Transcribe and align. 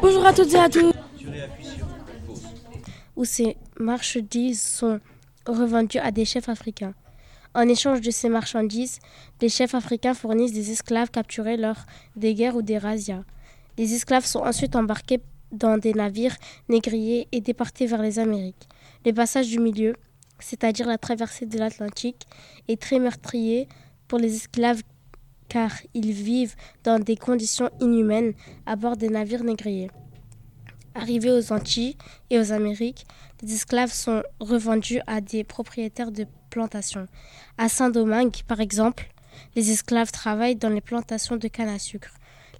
Bonjour 0.00 0.26
à 0.26 0.32
toutes 0.32 0.52
et 0.54 0.58
à 0.58 0.68
tous. 0.68 0.92
Où 3.16 3.24
ces 3.24 3.56
marchandises 3.78 4.62
sont 4.62 5.00
revendues 5.46 5.98
à 5.98 6.10
des 6.10 6.24
chefs 6.24 6.48
africains. 6.48 6.94
En 7.54 7.68
échange 7.68 8.00
de 8.00 8.10
ces 8.10 8.28
marchandises, 8.28 8.98
les 9.40 9.48
chefs 9.48 9.74
africains 9.74 10.14
fournissent 10.14 10.52
des 10.52 10.70
esclaves 10.70 11.10
capturés 11.10 11.56
lors 11.56 11.86
des 12.16 12.34
guerres 12.34 12.56
ou 12.56 12.62
des 12.62 12.78
razzias. 12.78 13.24
Les 13.76 13.94
esclaves 13.94 14.26
sont 14.26 14.40
ensuite 14.40 14.76
embarqués 14.76 15.20
dans 15.50 15.78
des 15.78 15.94
navires 15.94 16.36
négriers 16.68 17.26
et 17.32 17.40
déportés 17.40 17.86
vers 17.86 18.02
les 18.02 18.18
Amériques. 18.18 18.68
Le 19.04 19.12
passage 19.12 19.48
du 19.48 19.58
milieu, 19.58 19.94
c'est-à-dire 20.38 20.86
la 20.86 20.98
traversée 20.98 21.46
de 21.46 21.58
l'Atlantique, 21.58 22.26
est 22.68 22.80
très 22.80 22.98
meurtrier 22.98 23.68
pour 24.08 24.18
les 24.18 24.34
esclaves 24.36 24.82
car 25.48 25.72
ils 25.94 26.12
vivent 26.12 26.54
dans 26.84 26.98
des 26.98 27.16
conditions 27.16 27.70
inhumaines 27.80 28.34
à 28.66 28.76
bord 28.76 28.96
des 28.96 29.08
navires 29.08 29.44
négriers. 29.44 29.90
Arrivés 30.94 31.30
aux 31.30 31.52
Antilles 31.52 31.96
et 32.30 32.38
aux 32.38 32.52
Amériques, 32.52 33.06
les 33.42 33.54
esclaves 33.54 33.92
sont 33.92 34.22
revendus 34.40 35.00
à 35.06 35.20
des 35.20 35.44
propriétaires 35.44 36.10
de 36.10 36.26
plantations. 36.50 37.06
À 37.56 37.68
Saint-Domingue, 37.68 38.42
par 38.46 38.60
exemple, 38.60 39.08
les 39.54 39.70
esclaves 39.70 40.10
travaillent 40.10 40.56
dans 40.56 40.68
les 40.68 40.80
plantations 40.80 41.36
de 41.36 41.48
canne 41.48 41.68
à 41.68 41.78
sucre. 41.78 42.14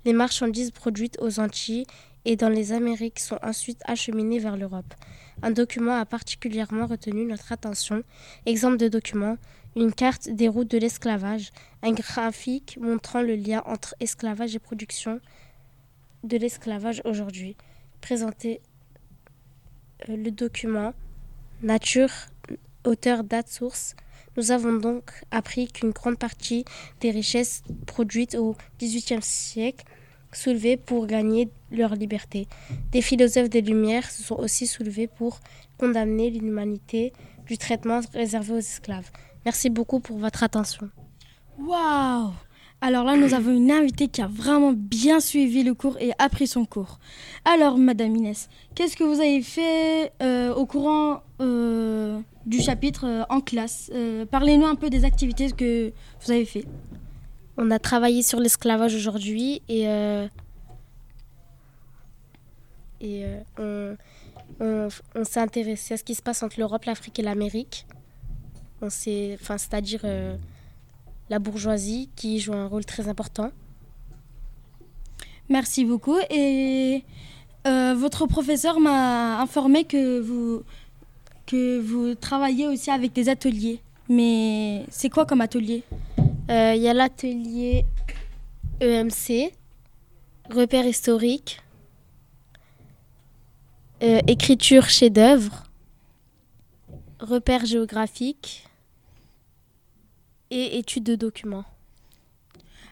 Les 0.04 0.12
marchandises 0.12 0.70
produites 0.70 1.18
aux 1.20 1.40
Antilles 1.40 1.86
et 2.24 2.36
dans 2.36 2.48
les 2.48 2.72
Amériques 2.72 3.18
sont 3.18 3.38
ensuite 3.42 3.80
acheminées 3.86 4.38
vers 4.38 4.56
l'Europe. 4.56 4.94
Un 5.42 5.50
document 5.50 5.96
a 5.96 6.04
particulièrement 6.04 6.86
retenu 6.86 7.24
notre 7.24 7.52
attention. 7.52 8.02
Exemple 8.46 8.76
de 8.76 8.88
document, 8.88 9.36
une 9.76 9.92
carte 9.92 10.28
des 10.28 10.48
routes 10.48 10.70
de 10.70 10.78
l'esclavage, 10.78 11.52
un 11.82 11.92
graphique 11.92 12.78
montrant 12.80 13.22
le 13.22 13.36
lien 13.36 13.62
entre 13.66 13.94
esclavage 14.00 14.54
et 14.56 14.58
production 14.58 15.20
de 16.24 16.36
l'esclavage 16.36 17.02
aujourd'hui. 17.04 17.56
Présenter 18.00 18.60
euh, 20.08 20.16
le 20.16 20.30
document 20.30 20.94
Nature, 21.62 22.10
auteur, 22.84 23.24
date, 23.24 23.48
source. 23.48 23.96
Nous 24.36 24.52
avons 24.52 24.74
donc 24.74 25.10
appris 25.32 25.66
qu'une 25.66 25.90
grande 25.90 26.18
partie 26.18 26.64
des 27.00 27.10
richesses 27.10 27.64
produites 27.86 28.36
au 28.36 28.56
XVIIIe 28.80 29.22
siècle 29.22 29.84
soulevées 30.32 30.76
pour 30.76 31.06
gagner 31.06 31.50
leur 31.70 31.94
liberté. 31.94 32.48
Des 32.92 33.02
philosophes 33.02 33.50
des 33.50 33.60
Lumières 33.60 34.10
se 34.10 34.22
sont 34.22 34.36
aussi 34.36 34.66
soulevés 34.66 35.06
pour 35.06 35.40
condamner 35.78 36.30
l'inhumanité 36.30 37.12
du 37.46 37.58
traitement 37.58 38.00
réservé 38.12 38.54
aux 38.54 38.58
esclaves. 38.58 39.10
Merci 39.44 39.70
beaucoup 39.70 40.00
pour 40.00 40.18
votre 40.18 40.42
attention. 40.42 40.90
Waouh 41.58 42.32
Alors 42.80 43.04
là, 43.04 43.16
nous 43.16 43.34
avons 43.34 43.52
une 43.52 43.70
invitée 43.70 44.08
qui 44.08 44.20
a 44.20 44.28
vraiment 44.28 44.72
bien 44.72 45.20
suivi 45.20 45.62
le 45.62 45.74
cours 45.74 45.96
et 46.00 46.12
appris 46.18 46.46
son 46.46 46.64
cours. 46.64 46.98
Alors, 47.44 47.78
Madame 47.78 48.14
Inès, 48.14 48.48
qu'est-ce 48.74 48.96
que 48.96 49.04
vous 49.04 49.20
avez 49.20 49.42
fait 49.42 50.12
euh, 50.22 50.54
au 50.54 50.66
courant 50.66 51.22
euh, 51.40 52.20
du 52.46 52.60
chapitre 52.60 53.06
euh, 53.06 53.24
en 53.30 53.40
classe? 53.40 53.90
Parlez-nous 54.30 54.66
un 54.66 54.76
peu 54.76 54.90
des 54.90 55.04
activités 55.04 55.50
que 55.50 55.92
vous 56.24 56.30
avez 56.30 56.44
fait. 56.44 56.64
On 57.58 57.70
a 57.70 57.78
travaillé 57.78 58.22
sur 58.22 58.40
l'esclavage 58.40 58.94
aujourd'hui 58.94 59.60
et, 59.68 59.82
et 63.00 63.24
on, 63.58 63.96
on 64.60 65.24
s'est 65.24 65.40
intéressé 65.40 65.94
à 65.94 65.96
ce 65.96 66.04
qui 66.04 66.14
se 66.14 66.22
passe 66.22 66.42
entre 66.42 66.58
l'Europe, 66.58 66.84
l'Afrique 66.84 67.18
et 67.18 67.22
l'Amérique 67.22 67.84
enfin, 68.82 69.58
c'est-à-dire 69.58 70.00
euh, 70.04 70.36
la 71.30 71.38
bourgeoisie 71.38 72.08
qui 72.16 72.40
joue 72.40 72.54
un 72.54 72.66
rôle 72.66 72.84
très 72.84 73.08
important. 73.08 73.50
Merci 75.48 75.84
beaucoup. 75.84 76.18
Et 76.30 77.04
euh, 77.66 77.94
votre 77.94 78.26
professeur 78.26 78.80
m'a 78.80 79.40
informé 79.40 79.84
que 79.84 80.20
vous, 80.20 80.62
que 81.46 81.80
vous 81.80 82.14
travaillez 82.14 82.66
aussi 82.66 82.90
avec 82.90 83.12
des 83.12 83.28
ateliers. 83.28 83.80
Mais 84.08 84.84
c'est 84.90 85.10
quoi 85.10 85.26
comme 85.26 85.40
atelier? 85.40 85.82
euh, 85.90 86.07
Il 86.48 86.82
y 86.82 86.88
a 86.88 86.94
l'atelier 86.94 87.84
EMC, 88.80 89.52
repère 90.50 90.86
historique, 90.86 91.60
écriture 94.00 94.88
chef-d'œuvre, 94.88 95.64
repère 97.20 97.66
géographique, 97.66 98.68
et 100.50 100.78
études 100.78 101.04
de 101.04 101.14
documents. 101.14 101.64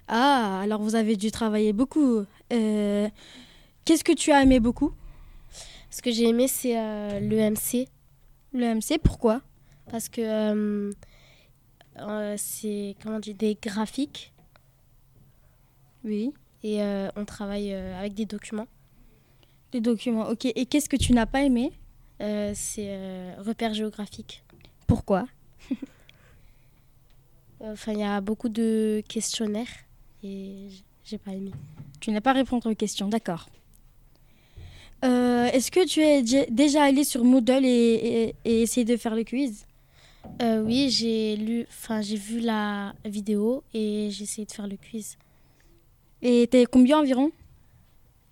Ah, 0.09 0.61
alors 0.63 0.81
vous 0.81 0.95
avez 0.95 1.17
dû 1.17 1.31
travailler 1.31 1.73
beaucoup. 1.73 2.25
Euh, 2.53 3.09
qu'est-ce 3.85 4.05
que 4.05 4.13
tu 4.13 4.33
as 4.33 4.43
aimé 4.43 4.61
beaucoup? 4.61 4.93
Ce 5.91 6.03
que 6.03 6.13
j'ai 6.13 6.29
aimé, 6.29 6.47
c'est 6.49 6.79
euh, 6.79 7.21
l'EMC. 7.21 7.89
L'EMC, 8.53 8.99
pourquoi? 9.03 9.41
Parce 9.91 10.09
que 10.09 10.21
euh, 10.21 10.91
euh, 10.91 10.93
c'est, 12.37 12.97
comment 13.03 13.19
des 13.21 13.59
graphiques. 13.61 14.33
Oui. 16.05 16.33
Et 16.63 16.81
on 17.17 17.25
travaille 17.25 17.73
avec 17.73 18.15
des 18.15 18.27
documents. 18.27 18.67
Des 19.73 19.81
documents, 19.81 20.29
ok. 20.29 20.47
Et 20.47 20.67
qu'est-ce 20.67 20.89
que 20.89 20.97
tu 20.97 21.13
n'as 21.13 21.27
pas 21.27 21.43
aimé? 21.43 21.73
C'est 22.19 23.35
repères 23.39 23.75
géographiques. 23.75 24.45
Pourquoi? 24.87 25.27
Enfin, 27.61 27.93
il 27.93 28.01
y 28.01 28.05
a 28.05 28.21
beaucoup 28.21 28.49
de 28.49 29.03
questionnaires 29.09 29.67
et 30.23 30.69
j'ai 31.05 31.19
pas 31.19 31.33
aimé. 31.33 31.53
Tu 32.01 32.11
n'as 32.11 32.21
pas 32.21 32.33
répondu 32.33 32.69
aux 32.69 32.75
questions, 32.75 33.09
d'accord. 33.09 33.49
Euh, 35.05 35.47
est-ce 35.47 35.71
que 35.71 35.87
tu 35.87 36.01
es 36.01 36.23
déjà 36.51 36.85
allé 36.85 37.05
sur 37.05 37.25
Moodle 37.25 37.65
et, 37.65 38.35
essayé 38.45 38.85
de 38.85 38.97
faire 38.97 39.15
le 39.15 39.25
quiz? 39.25 39.67
Euh, 40.43 40.63
Oui, 40.63 40.91
j'ai 40.91 41.37
lu, 41.37 41.67
enfin 41.69 42.01
j'ai 42.01 42.17
vu 42.17 42.41
la 42.41 42.95
vidéo 43.05 43.63
et 43.75 44.09
j'ai 44.11 44.25
essayé 44.25 44.47
de 44.47 44.53
faire 44.53 44.67
le 44.67 44.77
quiz. 44.77 45.17
Et 46.23 46.47
t'es 46.51 46.67
combien 46.67 46.99
environ? 46.99 47.31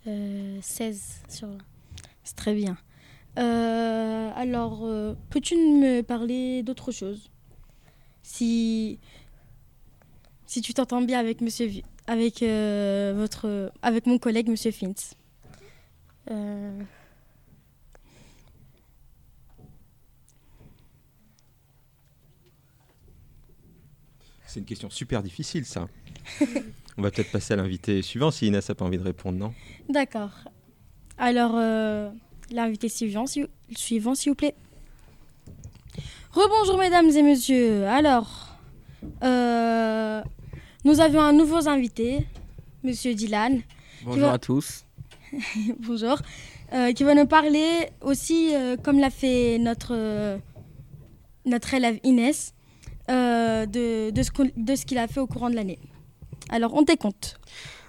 16 0.04 0.08
euh, 0.08 1.32
sur 1.32 1.48
20. 1.48 1.58
C'est 2.24 2.36
très 2.36 2.54
bien. 2.54 2.76
alors, 3.36 4.86
peux-tu 5.30 5.56
me 5.56 6.02
parler 6.02 6.62
d'autre 6.62 6.92
chose? 6.92 7.30
Si, 8.22 8.98
si 10.46 10.62
tu 10.62 10.72
t'entends 10.72 11.02
bien 11.02 11.18
avec, 11.18 11.40
monsieur, 11.42 11.70
avec, 12.06 12.42
euh, 12.42 13.12
votre, 13.16 13.72
avec 13.82 14.06
mon 14.06 14.18
collègue, 14.18 14.48
Monsieur 14.48 14.70
Fintz. 14.70 15.14
C'est 24.54 24.60
une 24.60 24.66
question 24.66 24.88
super 24.88 25.20
difficile, 25.20 25.64
ça. 25.64 25.88
On 26.96 27.02
va 27.02 27.10
peut-être 27.10 27.32
passer 27.32 27.54
à 27.54 27.56
l'invité 27.56 28.02
suivant 28.02 28.30
si 28.30 28.46
Inès 28.46 28.68
n'a 28.68 28.76
pas 28.76 28.84
envie 28.84 28.98
de 28.98 29.02
répondre, 29.02 29.36
non? 29.36 29.52
D'accord. 29.88 30.30
Alors, 31.18 31.54
euh, 31.56 32.08
l'invité 32.52 32.88
suivant, 32.88 33.24
suivant, 33.74 34.14
s'il 34.14 34.30
vous 34.30 34.36
plaît. 34.36 34.54
Rebonjour 36.30 36.78
mesdames 36.78 37.10
et 37.10 37.22
messieurs. 37.24 37.84
Alors, 37.88 38.56
euh, 39.24 40.22
nous 40.84 41.00
avions 41.00 41.22
un 41.22 41.32
nouveau 41.32 41.66
invité, 41.66 42.24
Monsieur 42.84 43.12
Dylan. 43.12 43.60
Bonjour 44.04 44.28
à 44.28 44.38
tous. 44.38 44.84
Bonjour. 45.80 46.18
Euh, 46.72 46.92
qui 46.92 47.02
va 47.02 47.16
nous 47.16 47.26
parler 47.26 47.88
aussi, 48.02 48.54
euh, 48.54 48.76
comme 48.76 49.00
l'a 49.00 49.10
fait 49.10 49.58
notre, 49.58 50.38
notre 51.44 51.74
élève 51.74 51.98
Inès, 52.04 52.53
de, 53.08 54.10
de, 54.10 54.22
ce 54.22 54.30
de 54.56 54.76
ce 54.76 54.86
qu'il 54.86 54.98
a 54.98 55.08
fait 55.08 55.20
au 55.20 55.26
courant 55.26 55.50
de 55.50 55.54
l'année. 55.54 55.78
Alors, 56.48 56.74
on 56.74 56.84
t'écoute. 56.84 57.38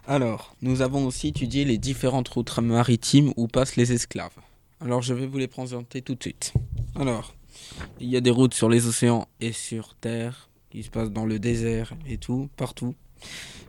Alors, 0.08 0.56
nous 0.62 0.82
avons 0.82 1.08
aussi 1.08 1.30
étudié 1.30 1.66
les 1.66 1.78
différentes 1.78 2.30
routes 2.30 2.58
maritimes 2.60 3.34
où 3.38 3.48
passent 3.48 3.76
les 3.76 3.92
esclaves. 3.92 4.38
Alors, 4.80 5.02
je 5.02 5.14
vais 5.14 5.26
vous 5.26 5.38
les 5.38 5.48
présenter 5.48 6.02
tout 6.02 6.16
de 6.16 6.22
suite. 6.22 6.54
Alors, 6.96 7.34
il 8.00 8.10
y 8.10 8.18
a 8.18 8.22
des 8.22 8.30
routes 8.30 8.54
sur 8.54 8.70
les 8.70 8.86
océans 8.88 9.28
et 9.40 9.52
sur 9.52 9.96
terre, 9.96 10.50
qui 10.70 10.84
se 10.84 10.90
passent 10.90 11.12
dans 11.12 11.26
le 11.26 11.40
désert 11.40 11.94
et 12.08 12.18
tout, 12.18 12.50
partout. 12.56 12.94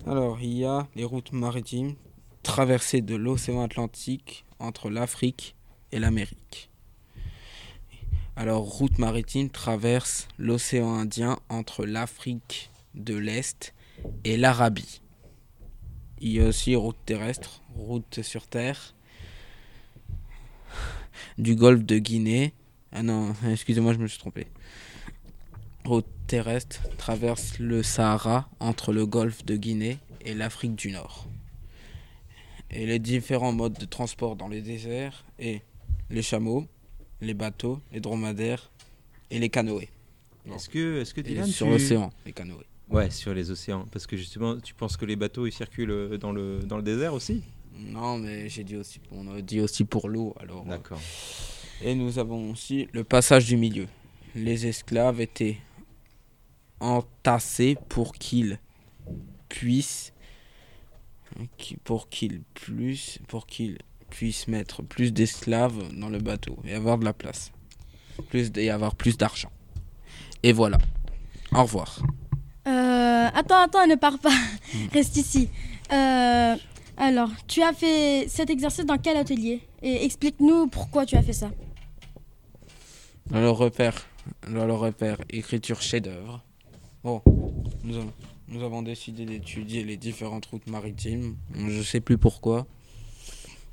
Alors, 0.07 0.39
il 0.41 0.53
y 0.53 0.65
a 0.65 0.87
les 0.95 1.05
routes 1.05 1.33
maritimes, 1.33 1.95
traversées 2.43 3.01
de 3.01 3.17
l'océan 3.17 3.63
Atlantique 3.63 4.45
entre 4.59 4.91
l'Afrique 4.91 5.57
et 5.93 5.99
l'Amérique. 5.99 6.71
Alors, 8.37 8.65
route 8.65 8.99
maritime 8.99 9.51
traverse 9.51 10.29
l'océan 10.39 10.95
Indien 10.95 11.39
entre 11.49 11.87
l'Afrique 11.87 12.71
de 12.95 13.17
l'Est 13.17 13.75
et 14.25 14.37
l'Arabie. 14.37 15.01
Il 16.21 16.33
y 16.33 16.41
a 16.41 16.47
aussi 16.47 16.77
route 16.77 16.97
terrestre, 17.05 17.63
route 17.75 18.23
sur 18.23 18.47
terre, 18.47 18.95
du 21.39 21.57
golfe 21.57 21.85
de 21.85 21.99
Guinée 21.99 22.53
ah 22.99 23.03
non, 23.03 23.35
excusez-moi, 23.51 23.93
je 23.93 23.99
me 23.99 24.07
suis 24.07 24.19
trompé. 24.19 24.47
Route 25.85 26.07
terrestre 26.27 26.89
traverse 26.97 27.59
le 27.59 27.83
Sahara 27.83 28.49
entre 28.59 28.93
le 28.93 29.05
golfe 29.05 29.45
de 29.45 29.55
Guinée 29.57 29.99
et 30.23 30.33
l'Afrique 30.33 30.75
du 30.75 30.93
Nord. 30.93 31.27
et 32.71 32.87
les 32.87 32.99
différents 32.99 33.53
modes 33.53 33.79
de 33.79 33.85
transport 33.85 34.35
dans 34.35 34.49
les 34.49 34.63
déserts 34.63 35.25
et 35.39 35.61
les 36.09 36.23
chameaux, 36.23 36.67
les 37.21 37.35
bateaux, 37.35 37.81
les 37.93 38.01
dromadaires 38.01 38.71
et 39.31 39.39
les 39.39 39.49
canoës. 39.49 39.87
Est-ce 40.53 40.69
que, 40.69 41.01
est-ce 41.01 41.13
que 41.15 41.21
Dylan, 41.21 41.47
sur 41.47 41.67
tu- 41.67 41.73
l'océan, 41.73 42.13
les 42.25 42.33
canoës. 42.33 42.65
Ouais, 42.89 43.11
sur 43.11 43.35
les 43.35 43.51
océans. 43.51 43.85
Parce 43.91 44.07
que 44.07 44.17
justement, 44.17 44.59
tu 44.61 44.73
penses 44.75 44.97
que 44.97 45.05
les 45.05 45.17
bateaux 45.17 45.47
ils 45.47 45.53
circulent 45.53 45.91
euh, 45.91 46.19
dans 46.19 46.31
le, 46.31 46.61
dans 46.61 46.77
le 46.77 46.83
désert 46.85 47.15
aussi? 47.15 47.43
Non, 47.79 48.17
mais 48.19 48.49
j'ai 48.49 48.63
dit 48.65 48.77
aussi, 48.77 49.01
on 49.11 49.35
a 49.35 49.41
dit 49.43 49.61
aussi 49.61 49.85
pour 49.85 50.09
l'eau. 50.09 50.35
Alors. 50.41 50.63
euh, 50.67 50.71
D'accord. 50.71 51.01
Et 51.83 51.95
nous 51.95 52.19
avons 52.19 52.53
aussi 52.53 52.89
le 52.93 53.03
passage 53.05 53.47
du 53.47 53.57
milieu. 53.57 53.87
Les 54.37 54.67
esclaves 54.67 55.21
étaient 55.21 55.59
entassés 56.81 57.77
pour 57.89 58.13
qu'ils 58.13 58.59
puissent 59.49 60.13
qui- 61.59 61.77
pour 61.79 62.09
qu'ils 62.09 62.43
plus 62.55 63.19
pour 63.29 63.47
qu'ils 63.47 63.79
puissent 64.17 64.49
mettre 64.49 64.83
plus 64.83 65.13
d'esclaves 65.13 65.93
dans 65.93 66.09
le 66.09 66.19
bateau 66.19 66.57
et 66.65 66.73
avoir 66.73 66.97
de 66.97 67.05
la 67.05 67.13
place. 67.13 67.53
Plus 68.31 68.51
et 68.57 68.71
avoir 68.71 68.95
plus 68.95 69.19
d'argent. 69.19 69.51
Et 70.43 70.55
voilà. 70.55 70.79
Au 71.55 71.65
revoir. 71.65 72.01
Euh, 72.67 73.27
attends, 73.35 73.61
attends, 73.63 73.87
ne 73.87 73.95
pars 73.95 74.19
pas. 74.19 74.33
Reste 74.95 75.19
ici. 75.19 75.51
Euh, 75.93 76.57
alors, 76.97 77.29
tu 77.47 77.63
as 77.63 77.75
fait 77.75 78.27
cet 78.29 78.49
exercice 78.49 78.87
dans 78.87 78.97
quel 78.97 79.19
atelier? 79.19 79.61
Et 79.83 80.07
explique-nous 80.07 80.69
pourquoi 80.69 81.05
tu 81.05 81.17
as 81.17 81.23
fait 81.23 81.35
ça. 81.35 81.51
Dans 83.27 83.43
le 83.43 83.51
repère, 83.51 84.09
dans 84.49 84.65
le 84.65 84.73
repère 84.73 85.19
écriture 85.29 85.83
chef-d'œuvre. 85.83 86.43
Bon, 87.05 87.21
nous 87.85 87.97
avons, 87.97 88.13
nous 88.49 88.65
avons 88.65 88.81
décidé 88.81 89.27
d'étudier 89.27 89.85
les 89.85 89.99
différentes 89.99 90.47
routes 90.47 90.69
maritimes. 90.69 91.37
Je 91.55 91.83
sais 91.83 92.01
plus 92.01 92.17
pourquoi. 92.17 92.67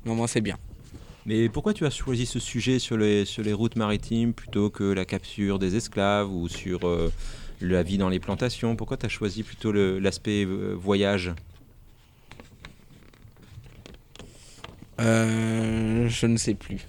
Mais 0.04 0.14
moi, 0.14 0.28
c'est 0.28 0.40
bien. 0.40 0.58
Mais 1.26 1.48
pourquoi 1.48 1.72
tu 1.72 1.86
as 1.86 1.90
choisi 1.90 2.26
ce 2.26 2.38
sujet 2.38 2.78
sur 2.78 2.98
les, 2.98 3.24
sur 3.24 3.42
les 3.42 3.54
routes 3.54 3.76
maritimes 3.76 4.34
plutôt 4.34 4.68
que 4.68 4.84
la 4.84 5.06
capture 5.06 5.58
des 5.58 5.74
esclaves 5.76 6.30
ou 6.30 6.48
sur 6.48 6.86
euh, 6.86 7.10
la 7.62 7.82
vie 7.82 7.96
dans 7.96 8.10
les 8.10 8.20
plantations? 8.20 8.76
Pourquoi 8.76 8.98
tu 8.98 9.06
as 9.06 9.08
choisi 9.08 9.42
plutôt 9.42 9.72
l'aspect 9.72 10.44
euh, 10.44 10.74
voyage? 10.74 11.32
Euh, 15.00 16.08
je 16.08 16.26
ne 16.26 16.36
sais 16.36 16.54
plus. 16.54 16.86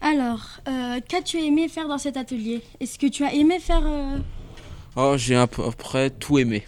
Alors, 0.00 0.60
euh, 0.68 1.00
qu'as-tu 1.08 1.38
aimé 1.38 1.68
faire 1.68 1.88
dans 1.88 1.98
cet 1.98 2.16
atelier? 2.16 2.60
Est-ce 2.80 2.98
que 2.98 3.06
tu 3.06 3.24
as 3.24 3.32
aimé 3.32 3.58
faire... 3.58 3.82
euh, 3.86 4.18
Oh, 4.94 5.14
j'ai 5.16 5.36
à 5.36 5.46
peu 5.46 5.70
près 5.70 6.10
tout 6.10 6.38
aimé. 6.38 6.64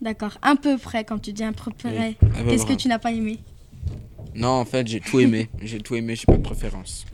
D'accord, 0.00 0.36
un 0.42 0.56
peu 0.56 0.76
près, 0.76 1.04
quand 1.04 1.18
tu 1.18 1.32
dis 1.32 1.44
un 1.44 1.52
peu 1.52 1.70
près. 1.70 2.16
Oui, 2.20 2.28
à 2.38 2.42
peu 2.42 2.50
Qu'est-ce 2.50 2.66
que 2.66 2.74
tu 2.74 2.88
n'as 2.88 2.98
pas 2.98 3.12
aimé? 3.12 3.38
Non, 4.34 4.48
en 4.48 4.64
fait, 4.64 4.86
j'ai 4.86 5.00
tout 5.00 5.20
aimé. 5.20 5.48
j'ai 5.62 5.78
tout 5.78 5.94
aimé, 5.94 6.14
j'ai 6.16 6.26
pas 6.26 6.36
de 6.36 6.42
préférence. 6.42 7.06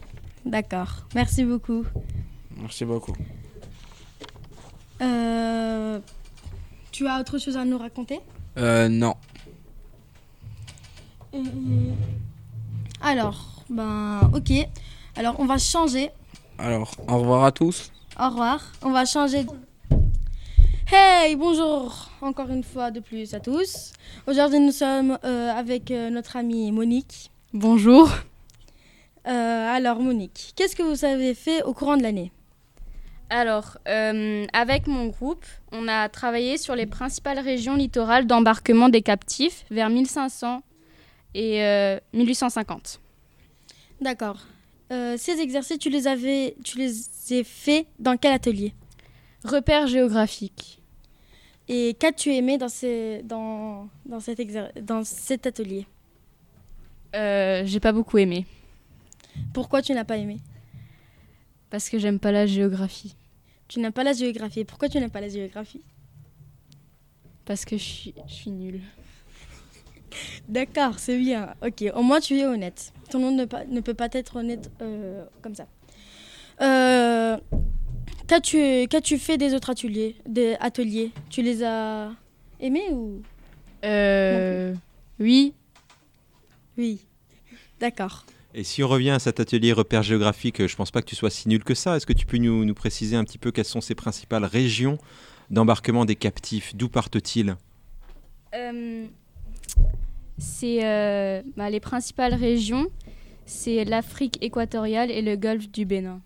D'accord, 0.45 1.07
merci 1.15 1.45
beaucoup. 1.45 1.85
Merci 2.57 2.85
beaucoup. 2.85 3.15
Euh, 5.01 6.01
tu 6.91 7.07
as 7.07 7.21
autre 7.21 7.39
chose 7.39 7.57
à 7.57 7.65
nous 7.65 7.79
raconter? 7.79 8.21
Euh, 8.59 8.89
non. 8.89 9.15
Alors, 13.01 13.65
ben, 13.71 14.31
ok. 14.35 14.53
Alors, 15.17 15.37
on 15.39 15.47
va 15.47 15.59
changer. 15.59 16.11
Alors, 16.59 16.95
au 17.09 17.19
revoir 17.19 17.45
à 17.45 17.53
tous. 17.53 17.93
Au 18.19 18.29
revoir. 18.29 18.61
On 18.83 18.91
va 18.91 19.05
changer. 19.05 19.47
Hey, 20.93 21.37
bonjour 21.37 22.12
encore 22.23 22.51
une 22.51 22.63
fois 22.63 22.91
de 22.91 23.01
plus 23.01 23.35
à 23.35 23.41
tous. 23.41 23.93
Aujourd'hui, 24.27 24.61
nous 24.61 24.73
sommes 24.73 25.19
euh, 25.25 25.51
avec 25.51 25.91
euh, 25.91 26.11
notre 26.11 26.37
amie 26.37 26.71
Monique. 26.73 27.31
Bonjour. 27.53 28.09
Euh, 29.27 29.31
alors, 29.31 30.01
Monique, 30.01 30.53
qu'est-ce 30.57 30.75
que 30.75 30.83
vous 30.83 31.05
avez 31.05 31.35
fait 31.35 31.63
au 31.63 31.75
courant 31.75 31.97
de 31.97 32.03
l'année? 32.03 32.33
Alors, 33.31 33.79
euh, 33.89 34.47
avec 34.53 34.87
mon 34.87 35.07
groupe, 35.07 35.47
on 35.71 35.89
a 35.89 36.09
travaillé 36.09 36.59
sur 36.59 36.77
les 36.77 36.87
principales 36.87 37.39
régions 37.39 37.77
littorales 37.77 38.27
d'embarquement 38.27 38.89
des 38.89 39.01
captifs 39.01 39.65
vers 39.71 39.89
1500 39.89 40.63
et 41.35 41.63
euh, 41.63 41.99
1850. 42.13 43.01
D'accord. 44.03 44.41
Euh, 44.93 45.17
ces 45.17 45.41
exercices, 45.41 45.79
tu 45.79 45.89
les 45.89 46.07
avais, 46.07 46.57
tu 46.63 46.77
les 46.77 47.41
as 47.41 47.45
faits 47.45 47.87
dans 47.99 48.19
quel 48.19 48.33
atelier? 48.33 48.75
Repères 49.45 49.87
géographiques. 49.87 50.82
Et 51.69 51.95
qu'as-tu 51.99 52.31
aimé 52.35 52.59
dans, 52.59 52.69
ces, 52.69 53.23
dans, 53.25 53.89
dans, 54.07 54.21
cet 54.21 54.39
exer- 54.41 54.73
dans 54.81 55.05
cet 55.05 55.47
atelier? 55.47 55.87
Euh, 57.15 57.63
J'ai 57.65 57.81
pas 57.81 57.93
beaucoup 57.93 58.19
aimé 58.19 58.47
Pourquoi 59.55 59.83
tu 59.83 59.93
n'as 59.93 60.05
pas 60.05 60.17
aimé? 60.17 60.39
Parce 61.71 61.89
que 61.89 61.99
j'aime 61.99 62.19
pas 62.19 62.33
la 62.33 62.47
géographie. 62.47 63.17
Tu 63.69 63.81
n'aimes 63.81 63.93
pas 63.93 64.05
la 64.05 64.13
géographie. 64.13 64.65
Pourquoi 64.65 64.89
tu 64.89 64.99
n'aimes 64.99 65.11
pas 65.11 65.21
la 65.21 65.29
géographie? 65.29 65.83
Parce 67.45 67.65
que 67.65 67.77
je 67.77 67.83
suis, 67.83 68.15
je 68.27 68.33
suis 68.33 68.51
nulle. 68.51 68.81
D'accord, 70.49 70.99
c'est 70.99 71.19
bien. 71.19 71.55
Ok, 71.67 71.85
au 71.95 72.03
moins 72.03 72.21
tu 72.21 72.39
es 72.39 72.45
honnête. 72.45 72.93
Tout 73.11 73.19
le 73.19 73.25
monde 73.25 73.49
ne 73.69 73.81
peut 73.81 73.95
pas 73.95 74.09
être 74.13 74.37
honnête 74.37 74.71
euh, 74.83 75.25
comme 75.41 75.55
ça. 75.55 75.67
Euh, 76.61 77.39
qu'as-tu, 78.33 78.89
qu'as-tu 78.89 79.19
fait 79.19 79.37
des 79.37 79.53
autres 79.53 79.69
ateliers, 79.69 80.17
des 80.27 80.57
ateliers? 80.59 81.11
Tu 81.29 81.43
les 81.43 81.63
as 81.63 82.13
aimés 82.61 82.91
ou? 82.91 83.21
Euh, 83.85 84.75
oui, 85.21 85.53
Oui. 86.79 87.01
D'accord. 87.79 88.25
Et 88.55 88.65
si 88.65 88.83
on 88.83 88.89
revient 88.89 89.11
à 89.11 89.19
cet 89.19 89.41
atelier 89.41 89.73
repère 89.73 90.03
géographique, 90.03 90.67
je 90.67 90.77
pense 90.77 90.91
pas 90.91 91.03
que 91.03 91.07
tu 91.07 91.17
sois 91.17 91.31
si 91.31 91.49
nul 91.49 91.65
que 91.65 91.75
ça. 91.75 91.97
Est-ce 91.97 92.07
que 92.07 92.13
tu 92.13 92.25
peux 92.25 92.39
nous, 92.39 92.65
nous 92.65 92.75
préciser 92.75 93.17
un 93.17 93.25
petit 93.25 93.39
peu 93.39 93.51
quelles 93.51 93.67
sont 93.67 93.81
ces 93.81 93.95
principales 93.95 94.45
régions 94.45 94.99
d'embarquement 95.51 96.05
des 96.07 96.17
captifs? 96.17 96.75
D'où 96.75 96.89
partent-ils? 96.89 97.57
Euh, 98.55 99.05
c'est 100.39 100.85
euh, 100.85 101.43
bah, 101.57 101.69
les 101.69 101.81
principales 101.81 102.35
régions, 102.35 102.87
c'est 103.45 103.85
l'Afrique 103.85 104.39
équatoriale 104.43 105.11
et 105.11 105.21
le 105.23 105.37
golfe 105.37 105.71
du 105.71 105.85
Bénin. 105.85 106.21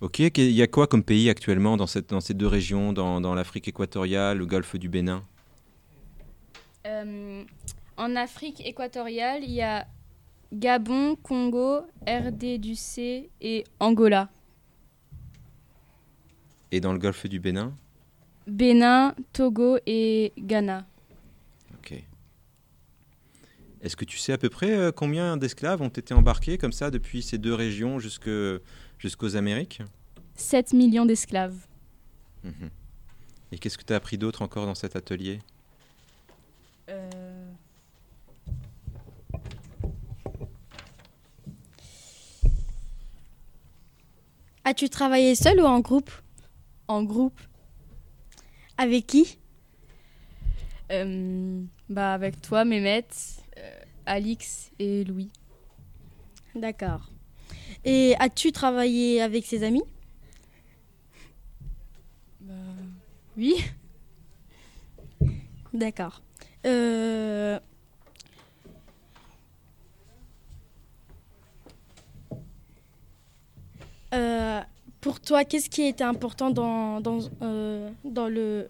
Ok, 0.00 0.20
il 0.20 0.52
y 0.52 0.62
a 0.62 0.68
quoi 0.68 0.86
comme 0.86 1.02
pays 1.02 1.28
actuellement 1.28 1.76
dans, 1.76 1.88
cette, 1.88 2.10
dans 2.10 2.20
ces 2.20 2.34
deux 2.34 2.46
régions, 2.46 2.92
dans, 2.92 3.20
dans 3.20 3.34
l'Afrique 3.34 3.66
équatoriale, 3.66 4.38
le 4.38 4.46
golfe 4.46 4.76
du 4.76 4.88
Bénin? 4.88 5.24
Euh, 6.86 7.42
en 7.96 8.14
Afrique 8.14 8.64
équatoriale, 8.64 9.42
il 9.42 9.50
y 9.50 9.62
a 9.62 9.88
Gabon, 10.52 11.16
Congo, 11.16 11.80
RDC 12.06 13.28
et 13.40 13.64
Angola. 13.80 14.28
Et 16.70 16.80
dans 16.80 16.92
le 16.92 16.98
golfe 16.98 17.26
du 17.26 17.40
Bénin? 17.40 17.74
Bénin, 18.46 19.16
Togo 19.32 19.78
et 19.84 20.32
Ghana. 20.38 20.86
Est-ce 23.80 23.96
que 23.96 24.04
tu 24.04 24.18
sais 24.18 24.32
à 24.32 24.38
peu 24.38 24.48
près 24.48 24.72
euh, 24.72 24.92
combien 24.92 25.36
d'esclaves 25.36 25.80
ont 25.82 25.88
été 25.88 26.12
embarqués 26.14 26.58
comme 26.58 26.72
ça 26.72 26.90
depuis 26.90 27.22
ces 27.22 27.38
deux 27.38 27.54
régions 27.54 27.98
jusque, 27.98 28.30
jusqu'aux 28.98 29.36
Amériques? 29.36 29.82
7 30.34 30.72
millions 30.72 31.06
d'esclaves. 31.06 31.56
Mhm. 32.44 32.70
Et 33.52 33.58
qu'est-ce 33.58 33.78
que 33.78 33.84
tu 33.84 33.92
as 33.92 33.96
appris 33.96 34.18
d'autre 34.18 34.42
encore 34.42 34.66
dans 34.66 34.74
cet 34.74 34.96
atelier? 34.96 35.40
As-tu 44.64 44.90
travaillé 44.90 45.34
seul 45.34 45.60
ou 45.60 45.64
en 45.64 45.80
groupe? 45.80 46.10
En 46.88 47.02
groupe, 47.02 47.40
Avec 48.76 49.06
qui? 49.06 49.38
Euh, 50.90 51.62
bah 51.88 52.14
avec 52.14 52.40
toi, 52.40 52.64
Mehmet, 52.64 53.06
euh, 53.08 53.47
Alix 54.08 54.70
et 54.78 55.04
Louis. 55.04 55.30
D'accord. 56.54 57.10
Et 57.84 58.14
as-tu 58.18 58.50
travaillé 58.52 59.20
avec 59.20 59.46
ses 59.46 59.62
amis? 59.62 59.84
Oui. 63.36 63.54
D'accord. 65.72 66.22
Euh, 66.66 67.60
euh, 74.12 74.60
pour 75.00 75.20
toi, 75.20 75.44
qu'est-ce 75.44 75.70
qui 75.70 75.82
était 75.82 76.02
important 76.02 76.50
dans, 76.50 77.00
dans, 77.00 77.20
euh, 77.42 77.90
dans 78.04 78.28
le 78.28 78.68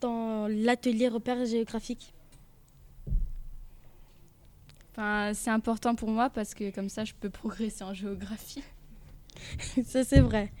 dans 0.00 0.48
l'atelier 0.48 1.06
repère 1.06 1.44
géographique? 1.46 2.12
Enfin, 4.92 5.32
c'est 5.34 5.50
important 5.50 5.94
pour 5.94 6.10
moi 6.10 6.28
parce 6.30 6.54
que 6.54 6.70
comme 6.70 6.88
ça, 6.88 7.04
je 7.04 7.14
peux 7.14 7.30
progresser 7.30 7.82
en 7.82 7.94
géographie. 7.94 8.62
ça, 9.84 10.04
c'est 10.04 10.20
vrai. 10.20 10.52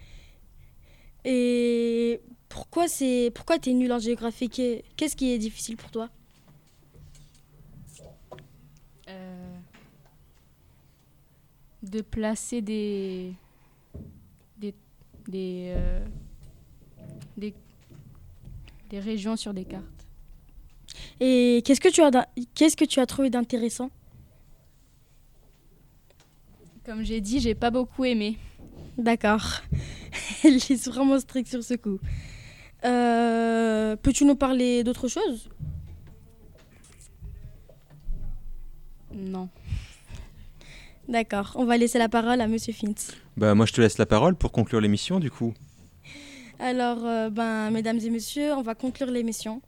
Et 1.24 2.20
pourquoi 2.48 2.88
c'est 2.88 3.30
pourquoi 3.34 3.58
t'es 3.58 3.72
nul 3.72 3.92
en 3.92 3.98
géographie? 3.98 4.48
Qu'est-ce 4.48 5.16
qui 5.16 5.32
est 5.32 5.38
difficile 5.38 5.76
pour 5.76 5.90
toi? 5.90 6.08
Euh, 9.08 9.54
de 11.82 12.00
placer 12.00 12.62
des 12.62 13.34
des 15.28 15.72
euh, 15.76 16.04
des 17.36 17.54
des 18.90 19.00
régions 19.00 19.36
sur 19.36 19.54
des 19.54 19.64
cartes. 19.64 19.84
Et 21.20 21.62
qu'est-ce 21.64 21.80
que 21.80 21.88
tu 21.88 22.02
as 22.02 22.28
qu'est-ce 22.54 22.76
que 22.76 22.84
tu 22.84 23.00
as 23.00 23.06
trouvé 23.06 23.30
d'intéressant? 23.30 23.90
Comme 26.84 27.04
j'ai 27.04 27.20
dit, 27.20 27.40
j'ai 27.40 27.54
pas 27.54 27.70
beaucoup 27.70 28.04
aimé. 28.04 28.38
D'accord. 28.98 29.60
Elle 30.44 30.56
est 30.56 30.86
vraiment 30.88 31.18
stricte 31.18 31.48
sur 31.48 31.62
ce 31.62 31.74
coup. 31.74 31.98
Euh, 32.84 33.94
Peux-tu 33.96 34.24
nous 34.24 34.34
parler 34.34 34.82
d'autre 34.82 35.06
chose? 35.06 35.48
Non. 39.14 39.48
D'accord. 41.08 41.52
On 41.54 41.64
va 41.64 41.76
laisser 41.76 41.98
la 41.98 42.08
parole 42.08 42.40
à 42.40 42.48
Monsieur 42.48 42.72
Fintz. 42.72 43.12
Bah, 43.36 43.54
moi, 43.54 43.66
je 43.66 43.72
te 43.72 43.80
laisse 43.80 43.98
la 43.98 44.06
parole 44.06 44.34
pour 44.34 44.50
conclure 44.50 44.80
l'émission, 44.80 45.20
du 45.20 45.30
coup. 45.30 45.54
Alors, 46.58 47.04
euh, 47.04 47.30
ben, 47.30 47.70
mesdames 47.70 47.98
et 47.98 48.10
messieurs, 48.10 48.52
on 48.54 48.62
va 48.62 48.74
conclure 48.74 49.10
l'émission. 49.10 49.62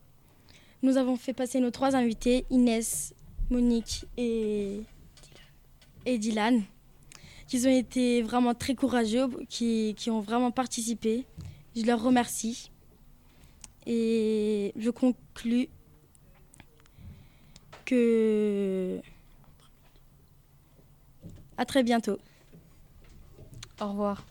Nous 0.83 0.97
avons 0.97 1.17
fait 1.17 1.33
passer 1.33 1.61
nos 1.61 1.71
trois 1.71 1.97
invités, 1.97 2.45
Inès, 2.51 3.15
Monique 3.51 4.05
et, 4.17 4.81
et 6.07 6.19
Dylan, 6.19 6.63
qui 7.47 7.67
ont 7.67 7.71
été 7.71 8.23
vraiment 8.23 8.55
très 8.55 8.75
courageux, 8.75 9.29
qui, 9.49 9.95
qui 9.97 10.11
ont 10.11 10.21
vraiment 10.21 10.51
participé. 10.51 11.27
Je 11.77 11.85
leur 11.85 12.03
remercie. 12.03 12.71
Et 13.87 14.73
je 14.77 14.91
conclus 14.91 15.69
que... 17.85 19.01
À 21.57 21.65
très 21.65 21.83
bientôt. 21.83 22.19
Au 23.81 23.89
revoir. 23.89 24.25